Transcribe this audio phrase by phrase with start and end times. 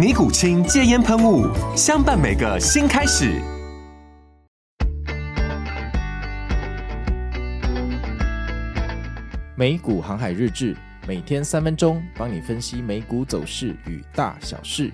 [0.00, 1.46] 尼古清戒烟喷雾，
[1.76, 3.38] 相伴每个新开始。
[9.54, 10.74] 美股航海日志，
[11.06, 14.90] 每天三分钟，帮你分析美股走势与大小事。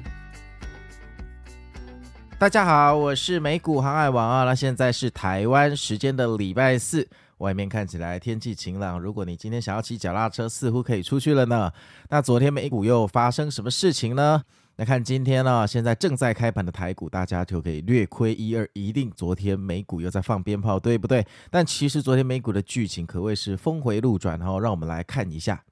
[2.37, 4.43] 大家好，我是美股航海王啊。
[4.43, 7.09] 那现在是台湾时间的礼拜四，
[7.39, 8.99] 外面看起来天气晴朗。
[8.99, 11.71] 如果你今天想要骑脚踏车，似乎可以出去了呢。
[12.09, 14.43] 那昨天美股又发生什么事情呢？
[14.77, 21.27] 来看今天呢、现在正在开盘的台股，大家就可以略窥一二，一定昨天美股又在放鞭炮，对不对？
[21.51, 25.65] 但其实昨天美股的剧情可谓是峰回路转哈，让我们来看一下。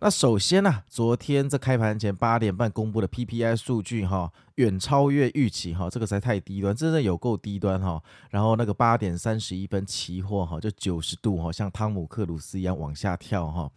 [0.00, 8.02] 那首先呢、昨天在开盘前八点半公布的 PPI 数据哈，远超越预期哈，这个才太低端，真的有够低端哈。
[8.30, 13.70] 然后那个八点三十一分期货哈，就九十度哈，像汤姆克鲁斯一样往下跳哈。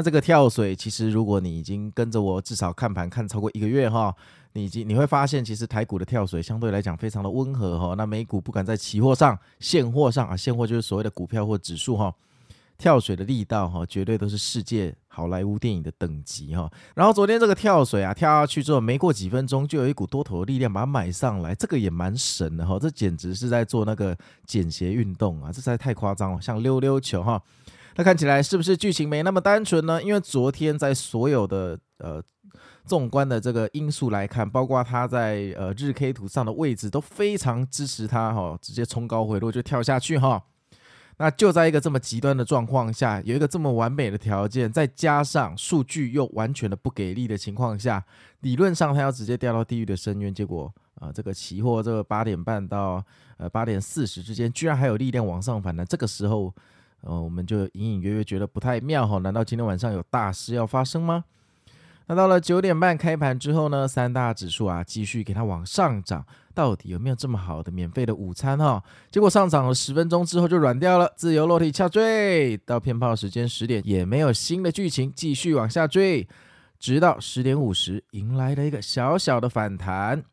[0.00, 4.16] 那这个跳水，其实如果你已经跟着我至少看盘看超过一个月哈，
[4.54, 7.94] 你已经你会发现，其实台股的跳水相对来讲非常的温和哈。
[7.94, 12.14] 那美股不管在期货上、现货上啊，现货就是所谓的股票或指数哈，
[12.78, 16.72] 跳水的力道哈，绝对都是世界好莱坞电影的等级哈。
[16.94, 22.78] 然后昨天这个跳水啊，跳下去之后，没过几分钟就有一股多头的力量把它买上来，这个也蛮神的哈。
[22.80, 24.16] 这简直是在做那个
[24.46, 27.42] 简鞋运动啊，这实在太夸张了，像溜溜球哈。
[28.00, 30.02] 那看起来是不是剧情没那么单纯呢？
[30.02, 32.18] 因为昨天在所有的呃
[32.86, 40.42] 纵观的这个因素来看，包括它在呃日 K 图上的位置都非常支持它哈，直接冲高回落就跳下去哈。
[41.18, 48.02] 那就在一个这么极端的状况下，有一个这么完美的条件，再加上数据又完全的不给力的情况下，
[48.40, 50.32] 理论上它要直接掉到地狱的深渊。
[50.32, 53.04] 结果啊、这个期货这个八点半到
[53.36, 56.54] 呃八点四十之间，居然还有力量往上反弹，这个时候。
[57.02, 61.24] 呃，我们就隐隐约约觉得不太妙哈，难道今天晚上有大事要发生吗？
[62.06, 68.82] 那到了九点半开盘之后呢，三大指数啊继续给它往上涨，到底有没有这么好的免费的午餐哈？
[69.12, 76.26] 结果上涨了十分钟之后就软掉了，自由落体下坠，到骗炮时间十点也没有新的剧情，继续往下坠，
[76.80, 80.24] 直到十点五十迎来了一个小小的反弹。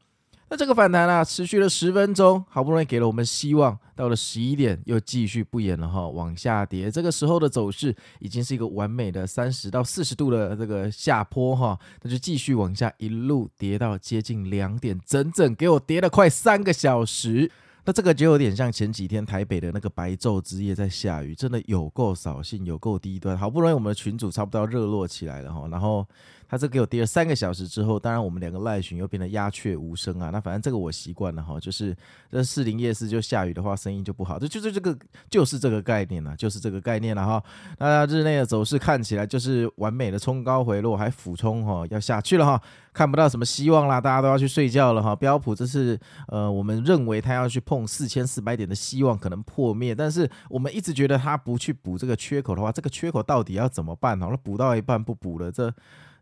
[0.50, 3.78] 那这个反弹啊，持续了十分钟，好不容易给了我们希望。
[3.98, 6.90] 到了十一点，又继续不演了哈，往下跌。
[6.90, 17.52] 这个时候的走势已经是一个完美的三十到四十度的这个下坡哈，那就继续往下，一路跌到接近两点，整整给我跌了快三个小时。
[17.84, 23.38] 那这个就有点像前几天台北的那个白昼之夜在下雨，真的有够扫兴，有够低端。
[23.38, 26.08] 好不容易我们的群组差不多要热络起来了哈，然后。
[26.50, 30.30] 他这给我跌了三个小时之后，当然我们两个赖群又变得鸦雀无声啊。
[30.32, 31.96] 那反正这个我习惯了哈，就是
[32.32, 34.40] 这士林夜市就下雨的话，声音就不好。
[34.40, 34.98] 这就是这个
[35.30, 37.44] 就是这个概念了，就是这个概念了哈。
[37.80, 42.62] 那日内的走势看起来就是完美的冲高回落，还俯冲哈，要下去了哈，
[42.94, 45.16] 看不到什么希望啦，大家都要去睡觉了哈。
[45.16, 54.18] 标普这是呃，我们认为它要去碰四千四百点的希望可能破灭，但是我们一直觉得它不去补这个缺口的话，这个缺口到底要怎么办？
[54.20, 55.74] 好了，补到一半不补了，这。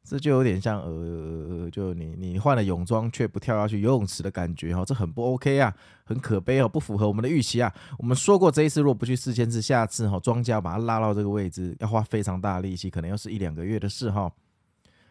[0.07, 7.73] 这就有点像呃，就你你换了泳装却不跳下去游泳池的感觉哈，这很不 OK 啊，很可悲哦，不符合我们的预期啊。
[7.97, 14.31] 我们说过这一次若不去四千次，下次哈庄家把它拉到这个位置，要花非常大的力气，可能要是一两个月的事哈。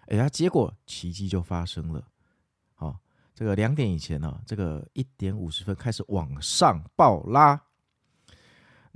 [0.07, 2.01] 哎呀，结果奇迹就发生了，
[2.75, 2.97] 好，
[3.35, 7.61] 这个两点以前呢，这个一点五十分开始往上暴拉。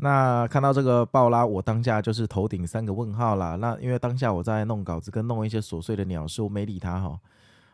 [0.00, 3.56] 那看到这个暴拉，我当下就是头顶三个问号啦。
[3.56, 7.18] 那因为当下我在弄稿子跟弄一些琐碎的鸟事，我没理他哈。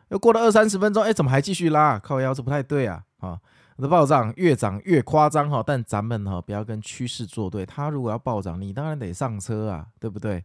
[0.08, 1.98] 又过了二三十分钟，哎，怎么还继续拉？
[1.98, 3.04] 靠腰，这不太对啊！
[3.18, 3.38] 啊，
[3.76, 5.62] 这暴涨越涨越夸张哈。
[5.66, 10.42] 但咱们哈不要跟趋势作对，它如果要暴涨，你当然得上车啊，对不对？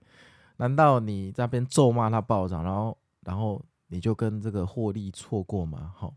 [0.58, 5.94] 难道你在那边咒骂它暴涨，然后然后你就跟这个获利错过吗？
[5.98, 6.12] 哈。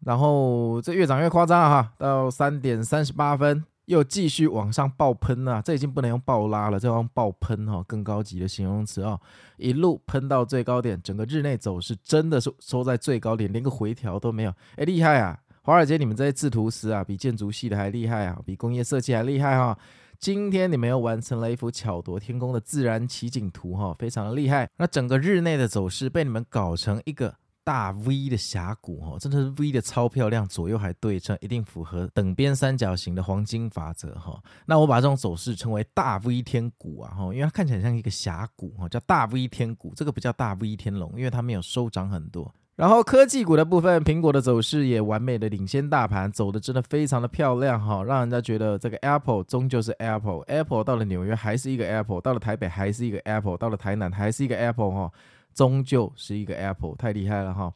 [0.00, 5.62] 然后这越涨越夸张哈，到三点三十八分又继续往上爆喷啊！
[5.62, 9.18] 这已经不能用爆拉了，这要用爆喷哈，更高级的形容词啊！
[9.56, 15.38] 一路喷到最高点，整个日内走势真的是收在最高点，连个回调都没有，哎，厉害啊！
[15.62, 19.76] 华尔街你们这些制图师啊，比建筑系的还厉害啊，比工业设计还厉害哈！
[20.18, 24.68] 今天你们又完成了一幅巧夺天工的自然奇景图哈，非常的厉害。
[24.78, 27.34] 那整个日内的走势被你们搞成一个
[27.66, 34.40] 大 V 的峡谷哈，真的是 V 的超漂亮，左右还对称，一定符合等边三角形的黄金法则哈。
[34.66, 39.92] 那我把这种走势称为大 V 天谷啊哈，因为它看起来像一个峡谷哈，叫大 V 天谷。
[39.96, 42.54] 这个不叫大 V 天龙，因为它没有收涨很多。
[42.76, 55.10] 然后科技股的部分，苹果的走势也完美的领先大盘，走的真的非常的漂亮哈，让人家觉得这个 Apple 终究是 Apple，Apple 到了纽约还是一个 Apple，到了台北还是一个 Apple，到了台南还是一个 Apple 哈，
[55.56, 57.72] 终究是一个 Apple，太厉害了哈。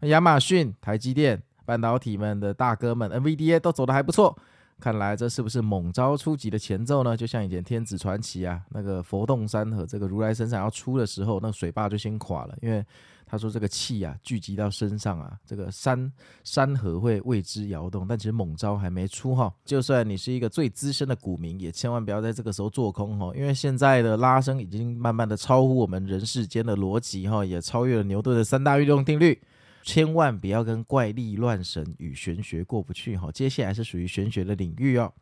[0.00, 4.36] 亚马逊、台积电、半导体们的大哥们 NVDA 都走得还不错，
[4.80, 7.16] 看来这是不是猛招出击的前奏呢？
[7.16, 12.84] 就像以前天子传奇啊，那个佛动山和这个如来神掌要出的时候，那水坝就先垮了，因为。
[13.30, 16.10] 他说：“这个气啊，聚集到身上啊，这个山
[16.42, 18.06] 山河会为之摇动。
[18.08, 29.38] 但其实猛招还没出哈，就算你是一个最资深的股民，也千万不要在这个时候做空哈，因为现在的拉升已经慢慢的超乎我们人世间的逻辑哈，也超越了牛顿的三大运动定律。
[29.84, 33.30] 千万不要跟怪力乱神与玄学过不去哈。
[33.30, 35.12] 接下来是属于玄学的领域哦。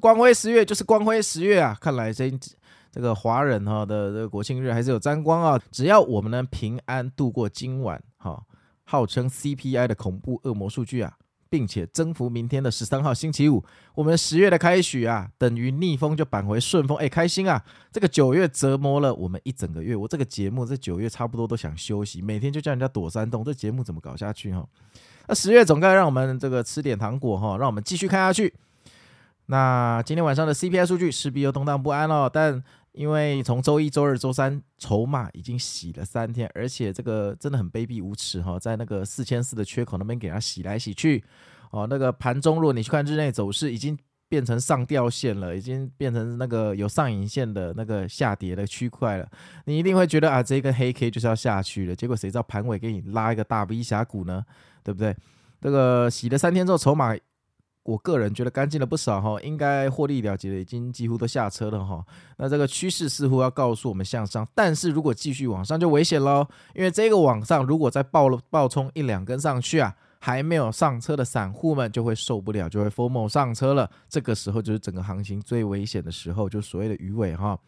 [0.00, 2.38] 光辉十月就是光辉十月啊，看来真。”
[2.98, 5.60] 这个华人哈的这个国庆日还是有沾光啊！
[5.70, 8.42] 只要我们能平安度过今晚哈，
[8.82, 11.16] 号称 CPI 的恐怖恶魔数据啊，
[11.48, 13.64] 并且征服明天的十三号星期五，
[13.94, 17.64] 我们十月的开许啊，等于逆风就扳回顺风，哎，开心啊！
[17.92, 24.66] 这个九月折磨了我们一整个月，我这个节目这九月差不多都想休息，每天就叫人家躲山洞，这节目怎么搞下去哈？
[25.28, 28.52] 那十月总该让我们这个吃点糖果哈，让我们继续看下去。
[29.50, 32.60] 那今天晚上的 CPI 数据势必又动荡不安了，但。
[32.98, 41.22] 因为从周一、周二、周三，筹码已经洗了三天，而且这个真的很卑鄙无耻哈，在那个四千四的缺口那边给它洗来洗去，
[41.70, 43.96] 哦，那个盘中如果你去看日内走势，已经
[44.28, 49.28] 变成上吊线了，已经变成那个有上影线的那个下跌的区块了，
[49.66, 54.44] 你一定会觉得啊，这个黑 K 就是要下去了，结果谁知道盘尾给你拉一个大 V 峡谷呢？
[54.82, 55.14] 对不对？
[55.60, 57.16] 这个洗了三天之后，筹码。
[57.88, 62.04] 我个人觉得干净了不少哈，应该获利了结的已经几乎都下车了哈。
[62.36, 73.90] 那这个趋势似乎要告诉我们向上，但是如果继续往上就危险喽，因为这个往上如果再爆了爆冲一两根上去啊，还没有上车的散户们就会受不了，就会 FOMO 上车了。
[74.06, 77.58] 这个时候就是整个行情最危险的时候，就所谓的鱼尾哈。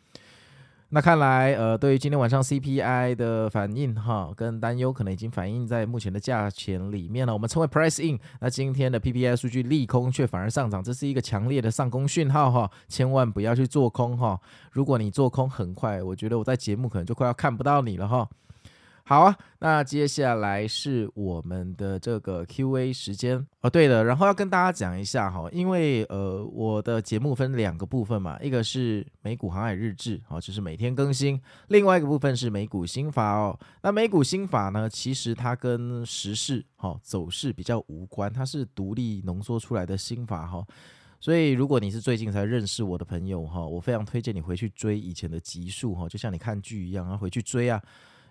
[0.92, 7.32] 那看来，呃，对于今天晚上 CPI 的反应，哈，跟担忧可能已经反映在目前的价钱里面了。
[7.32, 8.19] 我们称为 Price In。
[8.40, 14.40] 那今天的 PPI 数据利空却反而上涨，这是一个强烈的上攻讯号，哈，千万不要去做空，哈。
[14.72, 18.28] 如果你做空，很快，我觉得我在节目可能就快要看不到你了，哈。
[19.11, 23.69] 好啊，那接下来是我们的这个 Q&A 时间哦。
[23.69, 31.37] 对了，然后要跟大家讲一下哈，因为呃，我的节目分两个部分嘛，一个是美股航海日志，哦，就是每天更新；
[31.67, 33.59] 另外一个部分是美股新法哦。
[33.83, 40.65] 那美股新法呢，其实它跟时事哈走势比较无关，它是独立浓缩出来的新法哈。
[41.19, 47.83] 所以如果你是最近才认识我的朋友哈，我非常推荐你回去追以前的集数哈，就像你看剧一样，要回去追啊。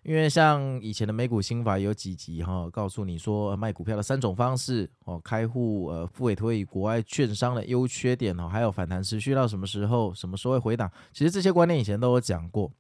[0.04, 12.72] 因为像以前的美股心法有几集哈，告诉你说卖股票的三种方式哦，开户呃，复委托与国外券商的优缺点哦，还有反弹持续到什么时候，什么时候会回档，其实这些观念以前都有讲过。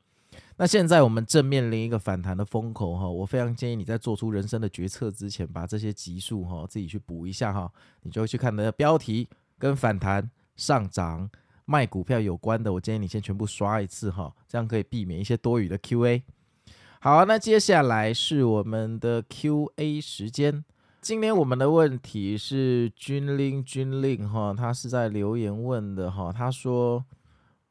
[0.57, 7.71] 那现在我们正面临一个反弹的风口哈，我非常建议你在做出人生的决策之前，把这些集数哈自己去补一下哈，
[8.01, 11.29] 你就会去看的标题跟反弹上涨
[11.65, 16.23] 卖股票有关的，我建议你先全部刷一次哈，这样可以避免一些多余的 Q&A。
[17.01, 20.65] 好，那接下来是我们的 Q&A 时间。
[20.99, 26.29] 今天我们的问题是军令军令哈，他是在留言问的哈。
[26.29, 27.05] 他说：“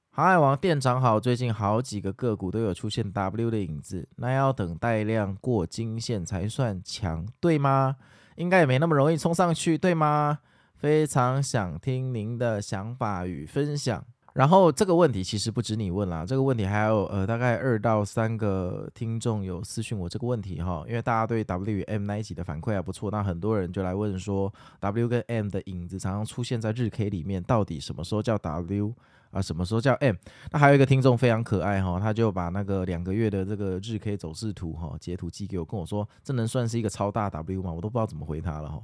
[0.09, 7.97] 航海王店长好，最近好几个个股都有出现 W 的影子，那要等带量过金线才算强，对吗？
[8.37, 10.39] 应该也没那么容易冲上去，对吗？
[10.75, 14.03] 非常想听您的想法与分享。”
[14.39, 28.95] 然后这个问题其实不止你问啦，这个问题还有呃大概二到三个听众有私讯我这个问题哈，因为大家对 W 与 M 那一集的反馈还不错，那很多人就来问说 W 跟 M 的影子常常出现在日 K 里面，到底什么时候叫 W
[29.33, 30.15] 啊，什么时候叫 M？
[30.53, 37.73] 那还有一个听众非常可爱哈，他就把那个两个月的这个日 K 走势图哈截图寄给我，跟我说这能算是一个超大 W 吗？
[37.73, 38.81] 我都不知道怎么回他了哈。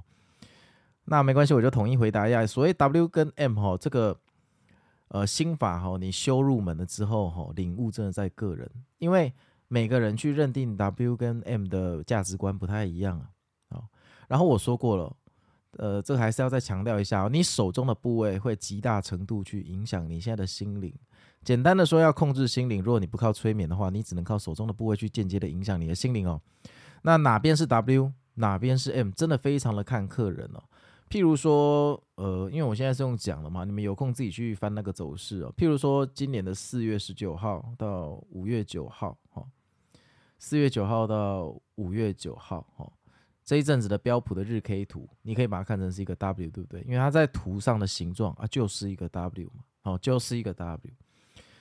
[1.05, 2.45] 那没关系，我就统一回答一下。
[2.45, 4.17] 所谓 W 跟 M 哈，这个
[5.09, 9.33] 呃心法哈，你修入门了之后哈，领悟真的在个人，因为
[9.69, 13.29] 每个人去认定 W 跟 M 的价值观不太一样啊。
[13.71, 13.85] 好，
[14.29, 15.17] 然后我说过了，
[15.79, 20.93] 呃，这个还是要再强调一下，哦你手中的部位会极大程度去影响你现在的心灵。
[21.43, 26.41] 简单的说，要控制心灵，如果你不靠催眠的话，你只能靠手中的部位去间接的影响你的心灵哦。
[27.03, 30.63] 那哪边是 W，哪边是 M，真的非常的看客人哦。
[31.14, 35.54] 譬如说，呃，因为我现在是用讲的嘛，你们有空自己去翻那个走势哦。
[35.56, 39.47] 譬如说，今年的四月十九号到五月九号，哈，
[40.40, 42.92] 四月九号到五月九号，哈，
[43.44, 46.80] 这一阵子的标普的日 K 图，你可以把它看成是一个 W，对不对？
[46.80, 50.92] 因为它在图上的形状啊，就是一个 W 嘛，哦，就是一个 W。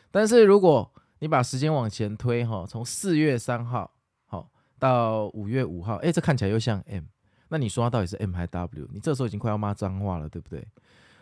[0.09, 3.91] 但是如果你把时间往前推，哈，从四月三号，
[4.25, 7.03] 好，到五月五号，哎，这看起来又像 M。
[7.53, 8.89] 那你说它到底是 M 还是 W？
[8.91, 10.67] 你这时候已经快要骂脏话了，对不对？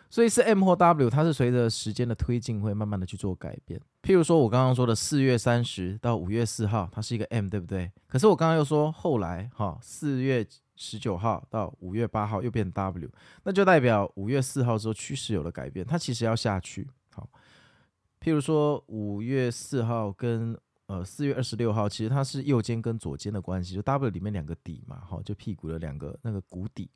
[0.08, 3.78] 所以是 M 或 W，它是随着时间的推进会慢慢的去做改变。
[4.02, 7.92] 譬如说我刚刚说的四月三十到五月四号，它是一个 M，对不对？
[8.08, 13.10] 可是我刚刚又说后来哈，四月十九号到五月八号又变 W，
[13.44, 16.88] 那就代表五月四号之后趋势有了改变，它其实要下去。
[17.14, 17.28] 好，
[18.22, 20.58] 譬如说五月四号跟。
[20.92, 26.90] 呃，四月二十六号，其实它是右肩跟左肩的关系，就 W 里面两个底嘛，哈，就屁股的两个那个谷底。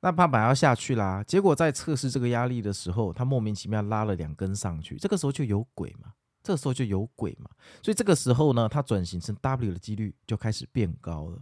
[0.00, 7.50] 那它本来要下去啦，结果在测试这个压力的时候，它莫名其妙拉了两根上去，这个时候就有鬼嘛，这个时候就有鬼嘛，
[7.82, 11.38] 所以这个时候呢，它转型成 W 的几率就开始变高了。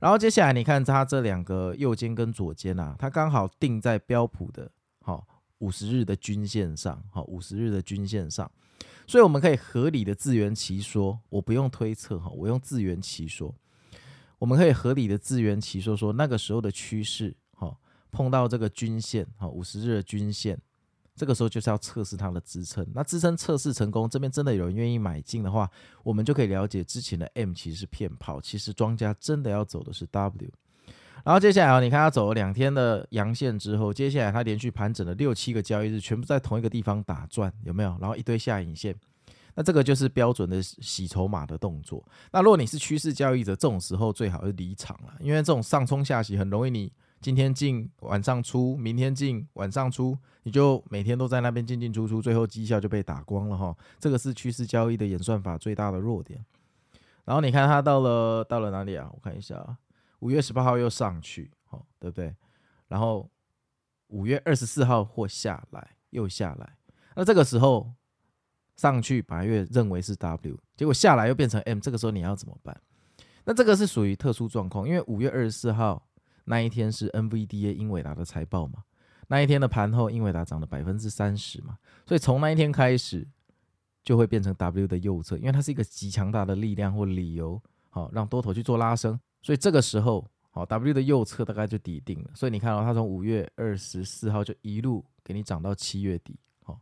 [0.00, 4.68] 然后接下来你看它这两个右肩跟左肩啊，它刚好定在标普的
[5.02, 5.24] 好
[5.58, 8.50] 五十日的均线上，好五十日的均线上。
[9.06, 13.54] 所以我们可以合理的自圆其说，我不用推测哈，我用自圆其说。
[14.38, 17.74] 我们可以合理的自圆其说，说那个时候的趋势哈，
[18.10, 20.58] 碰到这个均线哈，五十日的均线，
[21.14, 22.86] 这个时候就是要测试它的支撑。
[22.92, 25.70] 那支撑测试成功，这边真的有人愿意买进的话，
[26.02, 30.50] 我们就可以了解之前的 M 其实是骗炮，其实庄家真的要走的是 W。
[31.24, 37.96] 然后接下来啊你看它走了两天的阳线之后，接下来它连续盘整了六七个交易日，全部在同一个地方打转，有没有？
[37.98, 38.94] 然后一堆下影线，
[39.54, 42.04] 那这个就是标准的洗筹码的动作。
[42.30, 53.74] 那如果你是趋势交易者，这种时候最好是离场了，因为这种上冲下洗很容易，你今天进晚上出，明天进晚上出，你就每天都在那边进进出出，最后绩效就被打光了哈。
[53.98, 56.44] 这个是趋势交易的演算法最大的弱点。
[57.24, 59.08] 然后你看它到了到了哪里啊？
[59.10, 59.78] 我看一下啊。
[60.24, 62.34] 五月十八号又上去，哦，对不对？
[62.88, 63.30] 然后
[64.06, 66.78] 五月二十四号或下来，又下来。
[67.14, 67.92] 那这个时候
[68.74, 71.78] 上去，八月认为是 W，结果下来又变成 M。
[71.78, 72.74] 这个时候你要怎么办？
[73.44, 76.08] 那这个是属于特殊状况，因为五月二十四号
[76.44, 78.84] 那一天是 NVDA 英伟达的财报嘛，
[79.28, 81.76] 那一天的盘后英伟达涨了百分之三十嘛，
[82.06, 83.28] 所以从那一天开始
[84.02, 87.62] 就会变成 W 的右侧，因为它是一个极强大的力量或理由，
[87.94, 89.18] 好让多头去做拉升。
[89.40, 92.30] 所以这个时候，好 W 的右侧大概就底定了。
[92.34, 96.80] 所以你看到它从五月二十四号就一路给你涨到七月底，好，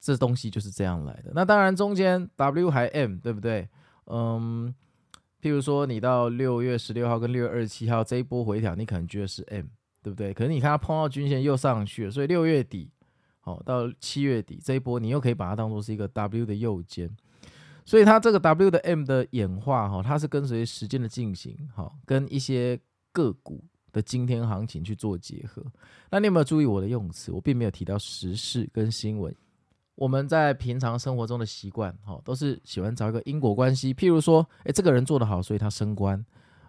[0.00, 1.32] 这东西就是这样来的。
[1.34, 3.68] 那当然中间 W 还 M 对不对？
[4.06, 4.74] 嗯，
[5.42, 9.66] 譬如说你到六月十六号跟六月二十七号这一波回调，你可能觉得是 M
[10.02, 10.32] 对不对？
[10.32, 12.90] 可是你看它碰到均线又上去了，所以六月底
[13.40, 17.10] 好到七月底这一波，你又可以把它当做是一个 W 的右肩。
[17.84, 22.80] 所以它这个 W 的 M 的演化哈，它是跟随时间的进行哈，跟一些
[23.12, 23.62] 个股
[23.92, 25.64] 的今天行情去做结合。
[26.10, 27.30] 那你有没有注意我的用词？
[27.30, 29.34] 我并没有提到时事跟新闻。
[29.96, 33.94] 我们在平常生活中的习惯哈，都是喜欢找一个因果关系。
[33.94, 36.24] 譬如说，诶，这个人做得好，所以他升官。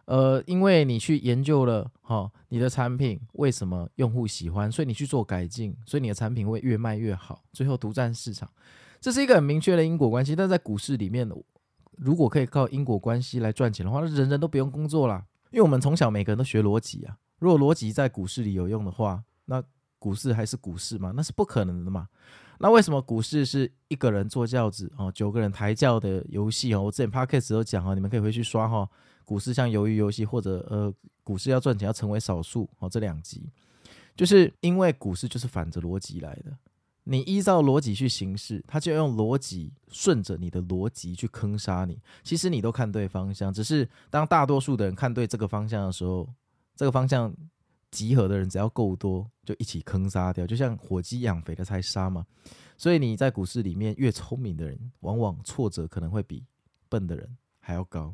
[0.05, 8.47] 呃，因为你去研究了哈，你的产品为什么用户喜欢，所以你去做改进，所以你的产品会越卖越好，最后独占市场。
[9.05, 11.29] 这是一个很明确的因果关系，但在股市里面，
[11.95, 17.15] 如果可以靠因果关系来赚钱的话，那人人都不用工作了，因为我们从小每个人都学逻辑啊。
[17.37, 19.63] 如果逻辑在股市里有用的话，那
[19.99, 21.13] 股市还是股市吗？
[21.15, 22.07] 那是不可能的嘛。
[22.57, 26.81] 那为什么股市是一个人坐轿子哦，九个人抬轿的游戏哦？
[26.81, 28.89] 我之前 podcast 都讲哦，你们可以回去刷哈。
[29.23, 30.91] 股市像鱿鱼游戏，或者呃，
[31.23, 33.51] 股市要赚钱要成为少数哦，这两集
[34.15, 36.51] 就是因为股市就是反着逻辑来的。
[37.07, 41.99] 你依照逻辑去行事，他就用逻辑顺着你的逻辑去坑杀你。
[42.23, 46.27] 其实你都看对方向，只是当大多数的人看对这个方向的时候，
[46.75, 47.31] 这个方向
[47.91, 50.47] 集合的人只要够多，就一起坑杀掉。
[50.47, 52.25] 就像火鸡养肥了才杀嘛。
[52.75, 56.43] 所以你在股市里面越聪明的人，往往挫折可能会比
[56.89, 58.13] 笨的人还要高。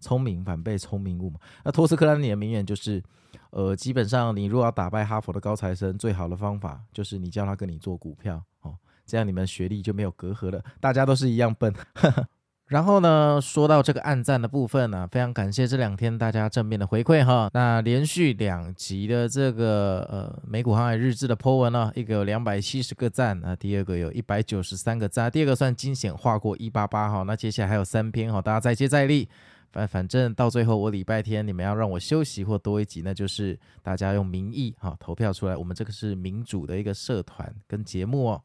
[0.00, 1.38] 聪明反被聪明误嘛。
[1.64, 3.02] 那托斯克兰尼的名言就是，
[3.50, 8.74] 呃，基本上你如果要打败哈佛的高材生，最好的方法就是你叫他跟你做股票，哦，
[9.06, 11.72] 这样你们学历就没有隔阂了，大家都是一样笨。
[12.70, 17.50] 然后呢，说到这个暗赞的部分呢、非常感谢这两天大家正面的回馈哈。
[17.52, 27.24] 那连续两集的这个呃美股航海日志的 po 文呢，一个有两百七十个赞啊，第二个有一百九十三个赞，第二个算惊险划过一八八哈。
[27.24, 29.28] 那接下来还有三篇哈，大家再接再厉。
[29.72, 35.56] 反反正到最后我礼拜天你们要让我休息或多一集，那就是大家用民意哈投票出来。
[35.56, 38.42] 我们这个是民主的一个社团跟节目哦。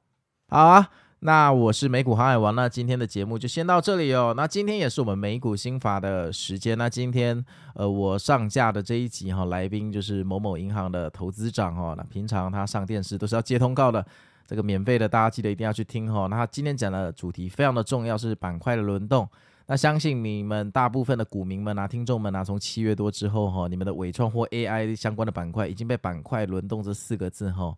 [0.48, 0.90] 好啊。
[1.20, 4.36] 那我是美股航海王，那今天的节目就先到这里哦。
[4.38, 6.78] 那今天也是我们美股新法的时间。
[6.78, 11.96] 那今天呃，我上架的这一集哈，来宾就是某某银行的投资长哦。
[11.98, 14.06] 那平常他上电视都是要接通告的，
[14.46, 16.28] 这个免费的大家记得一定要去听哈。
[16.28, 19.28] 那他今天讲的主题非常的重要，是板块的轮动。
[19.68, 27.76] 那相信你们大部分的股民们啊、听众们啊，从七月多之后哈，你们的纬创或 AI 相关的板块已经被板块轮动这四个字哈。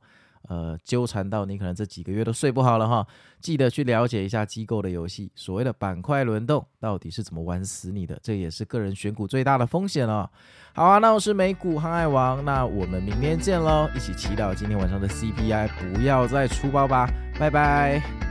[0.50, 3.06] 呃，纠缠到你可能这几个月都睡不好了哈，
[3.42, 10.30] 记得去了解一下机构的游戏，所谓的板块轮动到底是怎么玩死你的，这也是个人选股最大的风险哦。
[10.74, 18.27] 好啊，那我是美股航海王，那我们明天见喽，一起祈祷今天晚上的 CPI 不要再出包吧，拜拜。